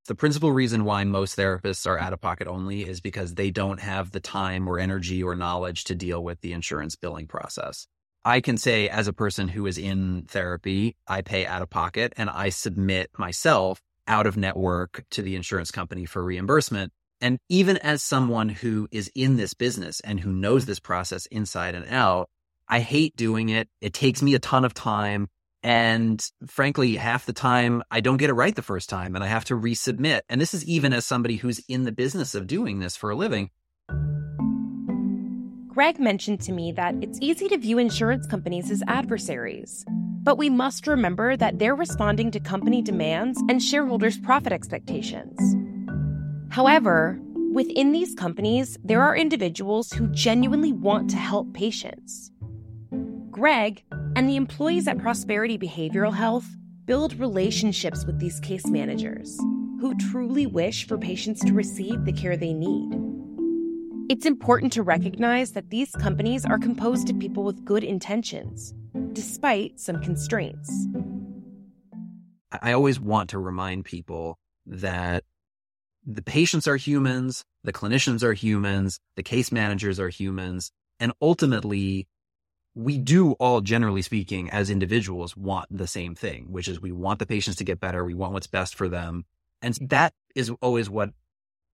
The 0.07 0.15
principal 0.15 0.53
reason 0.53 0.85
why 0.85 1.05
most 1.05 1.35
therapists 1.35 1.87
are 1.87 1.99
out 1.99 2.13
of 2.13 2.21
pocket 2.21 2.47
only 2.47 2.83
is 2.87 3.01
because 3.01 3.35
they 3.35 3.51
don't 3.51 3.81
have 3.81 4.11
the 4.11 4.21
time 4.21 4.69
or 4.69 4.79
energy 4.79 5.23
or 5.23 5.35
knowledge 5.35 5.85
to 5.85 5.95
deal 5.95 6.23
with 6.23 6.43
the 6.43 6.53
insurance 6.53 6.95
billing 6.95 7.27
process. 7.27 7.87
I 8.23 8.43
can 8.43 8.59
say, 8.59 8.87
as 8.87 9.09
a 9.09 9.15
person 9.15 9.49
who 9.49 9.65
is 9.65 9.79
in 9.79 10.27
therapy, 10.29 10.95
I 11.09 11.23
pay 11.23 11.47
out 11.47 11.63
of 11.63 11.71
pocket 11.71 12.13
and 12.19 12.29
I 12.29 12.51
submit 12.51 13.11
myself 13.19 13.81
out 14.07 14.27
of 14.27 14.37
network 14.37 15.05
to 15.13 15.23
the 15.23 15.37
insurance 15.37 15.71
company 15.71 16.05
for 16.05 16.23
reimbursement. 16.23 16.93
And 17.23 17.39
even 17.49 17.79
as 17.79 18.03
someone 18.03 18.51
who 18.51 18.89
is 18.91 19.11
in 19.15 19.37
this 19.37 19.55
business 19.55 20.01
and 20.01 20.21
who 20.21 20.33
knows 20.33 20.67
this 20.67 20.81
process 20.81 21.25
inside 21.27 21.75
and 21.75 21.87
out, 21.89 22.29
I 22.69 22.81
hate 22.81 23.17
doing 23.17 23.49
it. 23.49 23.71
It 23.81 23.95
takes 23.95 24.21
me 24.21 24.35
a 24.35 24.39
ton 24.39 24.67
of 24.67 24.75
time. 24.75 25.29
And 25.65 26.23
frankly, 26.47 26.95
half 26.97 27.25
the 27.25 27.33
time 27.33 27.83
I 27.91 28.01
don't 28.01 28.19
get 28.19 28.29
it 28.29 28.35
right 28.35 28.55
the 28.55 28.61
first 28.61 28.91
time 28.91 29.15
and 29.15 29.25
I 29.25 29.29
have 29.29 29.47
to 29.47 29.57
resubmit. 29.57 30.21
And 30.29 30.39
this 30.39 30.53
is 30.53 30.63
even 30.67 30.93
as 30.93 31.07
somebody 31.07 31.37
who's 31.37 31.59
in 31.69 31.85
the 31.85 31.93
business 31.93 32.35
of 32.35 32.47
doing 32.47 32.81
this 32.81 32.97
for 32.97 33.09
a 33.09 33.17
living. 33.17 33.51
Greg 35.69 35.99
mentioned 35.99 36.41
to 36.43 36.53
me 36.53 36.71
that 36.73 36.95
it's 37.01 37.19
easy 37.23 37.49
to 37.49 37.57
view 37.57 37.79
insurance 37.79 38.27
companies 38.27 38.71
as 38.71 38.83
adversaries. 38.87 39.87
But 40.23 40.37
we 40.37 40.51
must 40.51 40.87
remember 40.87 41.35
that 41.37 41.59
they're 41.59 41.75
responding 41.75 42.31
to 42.33 42.41
company 42.41 42.83
demands 42.83 43.43
and 43.49 43.63
shareholders' 43.63 44.19
profit 44.19 44.53
expectations. 44.53 45.39
However, 46.51 47.19
within 47.53 47.93
these 47.93 48.15
companies, 48.15 48.79
there 48.85 49.03
are 49.03 49.17
individuals 49.17 49.93
who 49.93 50.09
genuinely 50.09 50.73
want 50.73 51.11
to 51.11 51.17
help 51.17 51.55
patients. 51.55 52.31
Greg 53.31 53.83
and 54.17 54.29
the 54.29 54.37
employees 54.37 54.87
at 54.87 54.99
Prosperity 54.99 55.59
Behavioral 55.59 56.15
Health 56.15 56.47
build 56.85 57.19
relationships 57.19 58.05
with 58.05 58.19
these 58.19 58.41
case 58.41 58.67
managers 58.67 59.37
who 59.81 59.95
truly 60.11 60.47
wish 60.47 60.87
for 60.87 60.97
patients 60.97 61.41
to 61.45 61.53
receive 61.53 62.05
the 62.05 62.13
care 62.13 62.37
they 62.37 62.53
need. 62.53 62.91
It's 64.09 64.27
important 64.27 64.73
to 64.75 64.83
recognize 64.83 65.53
that 65.53 65.71
these 65.71 65.91
companies 65.93 66.45
are 66.45 66.59
composed 66.59 67.11
of 67.11 67.19
people 67.19 67.43
with 67.43 67.65
good 67.65 67.83
intentions, 67.83 68.75
despite 69.13 69.81
some 69.81 70.01
constraints. 70.01 70.87
I 72.63 72.73
always 72.73 73.01
want 73.01 73.31
to 73.31 73.39
remind 73.39 73.85
people 73.85 74.39
that 74.67 75.25
the 76.07 76.23
patients 76.23 76.69
are 76.69 76.77
humans, 76.77 77.45
the 77.65 77.73
clinicians 77.73 78.23
are 78.23 78.35
humans, 78.35 79.01
the 79.17 79.23
case 79.23 79.51
managers 79.51 79.99
are 79.99 80.11
humans, 80.11 80.71
and 81.01 81.13
ultimately 81.21 82.07
we 82.75 82.99
do 82.99 83.33
all 83.33 83.61
generally 83.61 84.03
speaking 84.03 84.51
as 84.51 84.69
individuals 84.69 85.37
want 85.37 85.67
the 85.71 85.87
same 85.87 86.15
thing, 86.15 86.47
which 86.51 86.69
is 86.69 86.81
we 86.81 86.93
want 86.93 87.19
the 87.19 87.27
patients 87.27 87.57
to 87.57 87.65
get 87.65 87.81
better. 87.81 88.05
We 88.05 88.15
want 88.15 88.33
what's 88.33 88.47
best 88.47 88.75
for 88.75 88.89
them. 88.89 89.25
And 89.63 89.75
mm-hmm. 89.75 89.87
that 89.87 90.13
is 90.35 90.51
always 90.61 90.91
what 90.91 91.11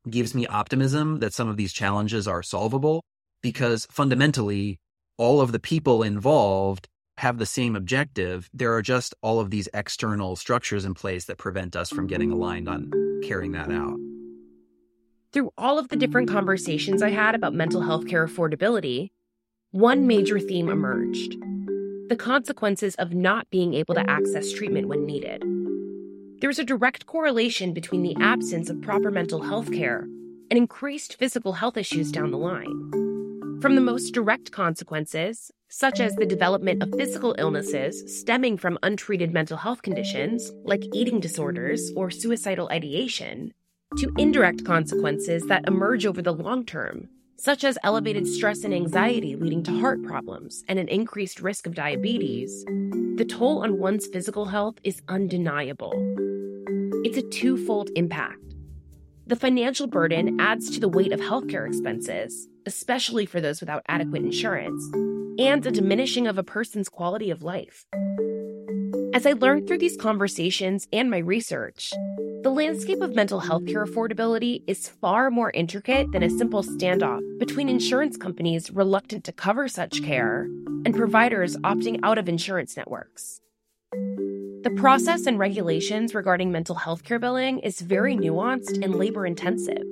gives 0.08 0.34
me 0.34 0.46
optimism 0.46 1.20
that 1.20 1.32
some 1.32 1.48
of 1.48 1.56
these 1.56 1.72
challenges 1.72 2.28
are 2.28 2.42
solvable 2.42 3.04
because 3.42 3.86
fundamentally 3.90 4.78
all 5.16 5.40
of 5.40 5.52
the 5.52 5.58
people 5.58 6.02
involved 6.02 6.88
have 7.18 7.38
the 7.38 7.46
same 7.46 7.76
objective. 7.76 8.48
There 8.52 8.74
are 8.74 8.82
just 8.82 9.14
all 9.22 9.40
of 9.40 9.50
these 9.50 9.68
external 9.74 10.36
structures 10.36 10.84
in 10.84 10.94
place 10.94 11.26
that 11.26 11.36
prevent 11.38 11.76
us 11.76 11.90
from 11.90 12.06
getting 12.06 12.30
aligned 12.30 12.68
on 12.68 12.90
carrying 13.22 13.52
that 13.52 13.70
out. 13.70 13.98
Through 15.32 15.50
all 15.56 15.78
of 15.78 15.88
the 15.88 15.96
different 15.96 16.28
conversations 16.28 17.02
I 17.02 17.10
had 17.10 17.34
about 17.34 17.54
mental 17.54 17.82
health 17.82 18.08
care 18.08 18.26
affordability, 18.26 19.10
one 19.72 20.08
major 20.08 20.40
theme 20.40 20.68
emerged 20.68 21.36
the 22.08 22.16
consequences 22.16 22.96
of 22.96 23.14
not 23.14 23.48
being 23.50 23.72
able 23.72 23.94
to 23.94 24.10
access 24.10 24.50
treatment 24.50 24.88
when 24.88 25.06
needed. 25.06 25.44
There's 26.40 26.58
a 26.58 26.64
direct 26.64 27.06
correlation 27.06 27.72
between 27.72 28.02
the 28.02 28.16
absence 28.20 28.68
of 28.68 28.82
proper 28.82 29.12
mental 29.12 29.40
health 29.40 29.70
care 29.70 30.08
and 30.50 30.58
increased 30.58 31.16
physical 31.20 31.52
health 31.52 31.76
issues 31.76 32.10
down 32.10 32.32
the 32.32 32.36
line. 32.36 33.60
From 33.60 33.76
the 33.76 33.80
most 33.80 34.10
direct 34.10 34.50
consequences, 34.50 35.52
such 35.68 36.00
as 36.00 36.16
the 36.16 36.26
development 36.26 36.82
of 36.82 36.92
physical 36.98 37.36
illnesses 37.38 38.18
stemming 38.18 38.56
from 38.56 38.76
untreated 38.82 39.32
mental 39.32 39.56
health 39.56 39.82
conditions 39.82 40.50
like 40.64 40.82
eating 40.92 41.20
disorders 41.20 41.92
or 41.94 42.10
suicidal 42.10 42.68
ideation, 42.72 43.54
to 43.98 44.12
indirect 44.18 44.64
consequences 44.64 45.46
that 45.46 45.68
emerge 45.68 46.06
over 46.06 46.22
the 46.22 46.34
long 46.34 46.64
term, 46.64 47.08
such 47.40 47.64
as 47.64 47.78
elevated 47.82 48.26
stress 48.26 48.64
and 48.64 48.74
anxiety 48.74 49.34
leading 49.34 49.62
to 49.62 49.80
heart 49.80 50.02
problems 50.02 50.62
and 50.68 50.78
an 50.78 50.88
increased 50.88 51.40
risk 51.40 51.66
of 51.66 51.74
diabetes, 51.74 52.64
the 53.16 53.24
toll 53.26 53.62
on 53.62 53.78
one's 53.78 54.06
physical 54.06 54.44
health 54.44 54.74
is 54.84 55.00
undeniable. 55.08 55.94
It's 57.02 57.16
a 57.16 57.28
twofold 57.30 57.88
impact. 57.96 58.36
The 59.26 59.36
financial 59.36 59.86
burden 59.86 60.38
adds 60.38 60.70
to 60.70 60.80
the 60.80 60.88
weight 60.88 61.12
of 61.12 61.20
healthcare 61.20 61.66
expenses, 61.66 62.46
especially 62.66 63.24
for 63.24 63.40
those 63.40 63.60
without 63.60 63.84
adequate 63.88 64.22
insurance, 64.22 64.84
and 65.38 65.64
a 65.64 65.70
diminishing 65.70 66.26
of 66.26 66.36
a 66.36 66.42
person's 66.42 66.90
quality 66.90 67.30
of 67.30 67.42
life. 67.42 67.86
As 69.12 69.26
I 69.26 69.32
learned 69.32 69.66
through 69.66 69.78
these 69.78 69.96
conversations 69.96 70.86
and 70.92 71.10
my 71.10 71.18
research, 71.18 71.92
the 72.42 72.50
landscape 72.50 73.00
of 73.00 73.16
mental 73.16 73.40
health 73.40 73.66
care 73.66 73.84
affordability 73.84 74.62
is 74.68 74.88
far 74.88 75.32
more 75.32 75.50
intricate 75.50 76.12
than 76.12 76.22
a 76.22 76.30
simple 76.30 76.62
standoff 76.62 77.20
between 77.40 77.68
insurance 77.68 78.16
companies 78.16 78.70
reluctant 78.70 79.24
to 79.24 79.32
cover 79.32 79.66
such 79.66 80.04
care 80.04 80.42
and 80.84 80.94
providers 80.94 81.56
opting 81.58 81.98
out 82.04 82.18
of 82.18 82.28
insurance 82.28 82.76
networks. 82.76 83.40
The 84.62 84.74
process 84.76 85.26
and 85.26 85.40
regulations 85.40 86.14
regarding 86.14 86.52
mental 86.52 86.76
health 86.76 87.02
care 87.02 87.18
billing 87.18 87.58
is 87.58 87.80
very 87.80 88.14
nuanced 88.16 88.80
and 88.80 88.94
labor 88.94 89.26
intensive. 89.26 89.82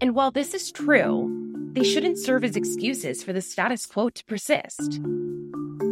And 0.00 0.14
while 0.14 0.30
this 0.30 0.54
is 0.54 0.72
true, 0.72 1.30
they 1.72 1.84
shouldn't 1.84 2.16
serve 2.16 2.42
as 2.42 2.56
excuses 2.56 3.22
for 3.22 3.34
the 3.34 3.42
status 3.42 3.84
quo 3.84 4.08
to 4.08 4.24
persist. 4.24 4.94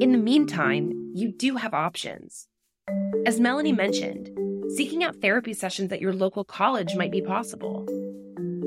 In 0.00 0.12
the 0.12 0.18
meantime, 0.18 1.05
you 1.16 1.32
do 1.32 1.56
have 1.56 1.72
options. 1.72 2.46
As 3.24 3.40
Melanie 3.40 3.72
mentioned, 3.72 4.28
seeking 4.76 5.02
out 5.02 5.16
therapy 5.22 5.54
sessions 5.54 5.90
at 5.90 6.02
your 6.02 6.12
local 6.12 6.44
college 6.44 6.94
might 6.94 7.10
be 7.10 7.22
possible. 7.22 7.86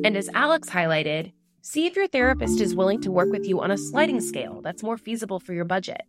And 0.04 0.18
as 0.18 0.30
Alex 0.34 0.68
highlighted, 0.68 1.32
see 1.62 1.86
if 1.86 1.96
your 1.96 2.08
therapist 2.08 2.60
is 2.60 2.74
willing 2.74 3.02
to 3.02 3.12
work 3.12 3.30
with 3.30 3.46
you 3.46 3.62
on 3.62 3.70
a 3.70 3.78
sliding 3.78 4.20
scale 4.20 4.62
that's 4.64 4.82
more 4.82 4.98
feasible 4.98 5.40
for 5.40 5.54
your 5.54 5.66
budget. 5.66 6.02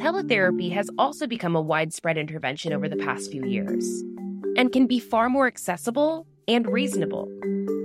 Teletherapy 0.00 0.72
has 0.72 0.88
also 0.96 1.26
become 1.26 1.54
a 1.54 1.60
widespread 1.60 2.16
intervention 2.16 2.72
over 2.72 2.88
the 2.88 2.96
past 2.96 3.30
few 3.30 3.44
years 3.44 3.86
and 4.56 4.72
can 4.72 4.86
be 4.86 4.98
far 4.98 5.28
more 5.28 5.46
accessible 5.46 6.26
and 6.48 6.66
reasonable, 6.66 7.28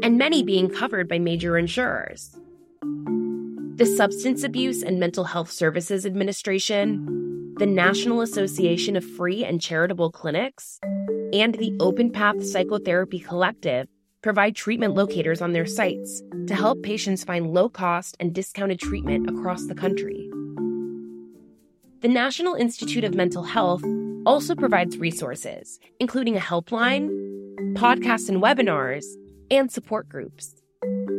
and 0.01 0.17
many 0.17 0.43
being 0.43 0.69
covered 0.69 1.09
by 1.09 1.19
major 1.19 1.57
insurers. 1.57 2.37
The 3.81 3.87
Substance 3.87 4.43
Abuse 4.43 4.83
and 4.83 4.99
Mental 4.99 5.23
Health 5.23 5.49
Services 5.49 6.05
Administration, 6.05 7.55
the 7.57 7.65
National 7.65 8.21
Association 8.21 8.95
of 8.95 9.03
Free 9.03 9.43
and 9.43 9.59
Charitable 9.59 10.11
Clinics, 10.11 10.79
and 11.33 11.55
the 11.55 11.75
Open 11.79 12.11
Path 12.11 12.45
Psychotherapy 12.45 13.17
Collective 13.17 13.87
provide 14.21 14.55
treatment 14.55 14.93
locators 14.93 15.41
on 15.41 15.53
their 15.53 15.65
sites 15.65 16.21
to 16.45 16.53
help 16.53 16.83
patients 16.83 17.23
find 17.23 17.55
low 17.55 17.69
cost 17.69 18.15
and 18.19 18.35
discounted 18.35 18.79
treatment 18.79 19.27
across 19.27 19.65
the 19.65 19.73
country. 19.73 20.29
The 22.01 22.07
National 22.07 22.53
Institute 22.53 23.03
of 23.03 23.15
Mental 23.15 23.41
Health 23.41 23.83
also 24.27 24.53
provides 24.53 24.99
resources, 24.99 25.79
including 25.99 26.37
a 26.37 26.39
helpline, 26.39 27.09
podcasts 27.73 28.29
and 28.29 28.43
webinars, 28.43 29.05
and 29.49 29.71
support 29.71 30.07
groups. 30.07 30.60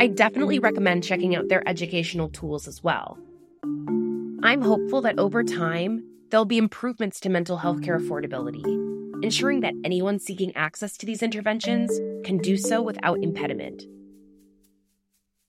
I 0.02 0.08
definitely 0.08 0.58
recommend 0.58 1.04
checking 1.04 1.36
out 1.36 1.48
their 1.48 1.66
educational 1.68 2.28
tools 2.28 2.66
as 2.66 2.82
well. 2.82 3.18
I'm 4.42 4.60
hopeful 4.60 5.00
that 5.02 5.20
over 5.20 5.44
time, 5.44 6.02
there'll 6.30 6.44
be 6.44 6.58
improvements 6.58 7.20
to 7.20 7.28
mental 7.28 7.58
health 7.58 7.82
care 7.82 8.00
affordability, 8.00 8.64
ensuring 9.22 9.60
that 9.60 9.74
anyone 9.84 10.18
seeking 10.18 10.56
access 10.56 10.96
to 10.96 11.06
these 11.06 11.22
interventions 11.22 11.96
can 12.24 12.38
do 12.38 12.56
so 12.56 12.82
without 12.82 13.22
impediment. 13.22 13.84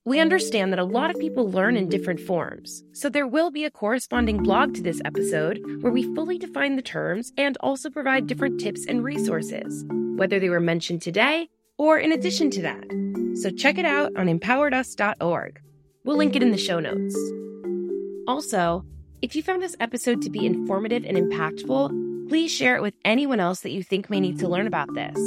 We 0.06 0.20
understand 0.20 0.72
that 0.72 0.80
a 0.80 0.84
lot 0.84 1.10
of 1.10 1.20
people 1.20 1.50
learn 1.50 1.76
in 1.76 1.90
different 1.90 2.20
forms, 2.20 2.84
so 2.92 3.10
there 3.10 3.26
will 3.26 3.50
be 3.50 3.66
a 3.66 3.72
corresponding 3.72 4.44
blog 4.44 4.76
to 4.76 4.84
this 4.84 5.02
episode 5.04 5.60
where 5.82 5.92
we 5.92 6.14
fully 6.14 6.38
define 6.38 6.76
the 6.76 6.84
terms 6.84 7.32
and 7.38 7.58
also 7.62 7.90
provide 7.90 8.28
different 8.28 8.60
tips 8.60 8.86
and 8.86 9.04
resources, 9.04 9.84
whether 10.16 10.40
they 10.40 10.50
were 10.50 10.60
mentioned 10.60 11.02
today 11.02 11.50
or 11.78 11.98
in 12.00 12.12
addition 12.12 12.50
to 12.52 12.62
that 12.62 12.86
so 13.36 13.50
check 13.50 13.78
it 13.78 13.86
out 13.86 14.12
on 14.16 14.28
empoweredus.org. 14.28 15.62
We'll 16.06 16.18
link 16.18 16.36
it 16.36 16.44
in 16.44 16.52
the 16.52 16.58
show 16.58 16.80
notes. 16.80 17.16
Also, 18.28 18.86
if 19.22 19.36
you 19.36 19.44
found 19.44 19.62
this 19.62 19.76
episode 19.80 20.22
to 20.22 20.30
be 20.30 20.46
informative 20.46 21.04
and 21.06 21.18
impactful, 21.18 22.30
please 22.30 22.52
share 22.52 22.76
it 22.76 22.82
with 22.82 22.94
anyone 23.04 23.40
else 23.40 23.62
that 23.62 23.72
you 23.72 23.84
think 23.84 24.10
may 24.10 24.20
need 24.20 24.40
to 24.40 24.48
learn 24.48 24.68
about 24.68 24.94
this. 24.94 25.18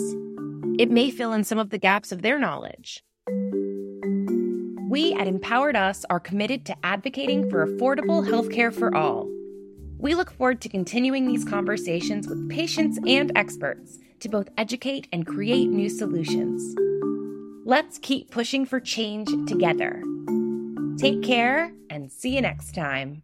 It 0.79 0.91
may 0.91 1.11
fill 1.11 1.33
in 1.33 1.45
some 1.45 1.59
of 1.59 1.71
the 1.71 1.79
gaps 1.79 2.13
of 2.13 2.23
their 2.23 2.39
knowledge. 2.39 3.03
We 4.89 5.15
at 5.15 5.27
Empowered 5.27 5.77
Us 5.77 6.05
are 6.09 6.21
committed 6.21 6.65
to 6.67 6.77
advocating 6.85 7.51
for 7.51 7.67
affordable 7.67 8.27
healthcare 8.27 8.73
for 8.73 8.95
all. 8.95 9.29
We 9.99 10.15
look 10.15 10.31
forward 10.31 10.61
to 10.61 10.69
continuing 10.69 11.27
these 11.27 11.45
conversations 11.45 12.29
with 12.29 12.49
patients 12.51 12.99
and 13.07 13.33
experts 13.35 13.99
to 14.27 14.31
both 14.31 14.49
educate 14.59 15.07
and 15.13 15.25
create 15.25 15.69
new 15.69 15.89
solutions. 15.89 16.75
Let's 17.65 17.99
keep 17.99 18.31
pushing 18.31 18.67
for 18.67 18.81
change 18.81 19.29
together. 19.47 20.03
Take 20.99 21.23
care 21.23 21.73
and 21.91 22.11
see 22.11 22.35
you 22.35 22.41
next 22.41 22.75
time. 22.75 23.23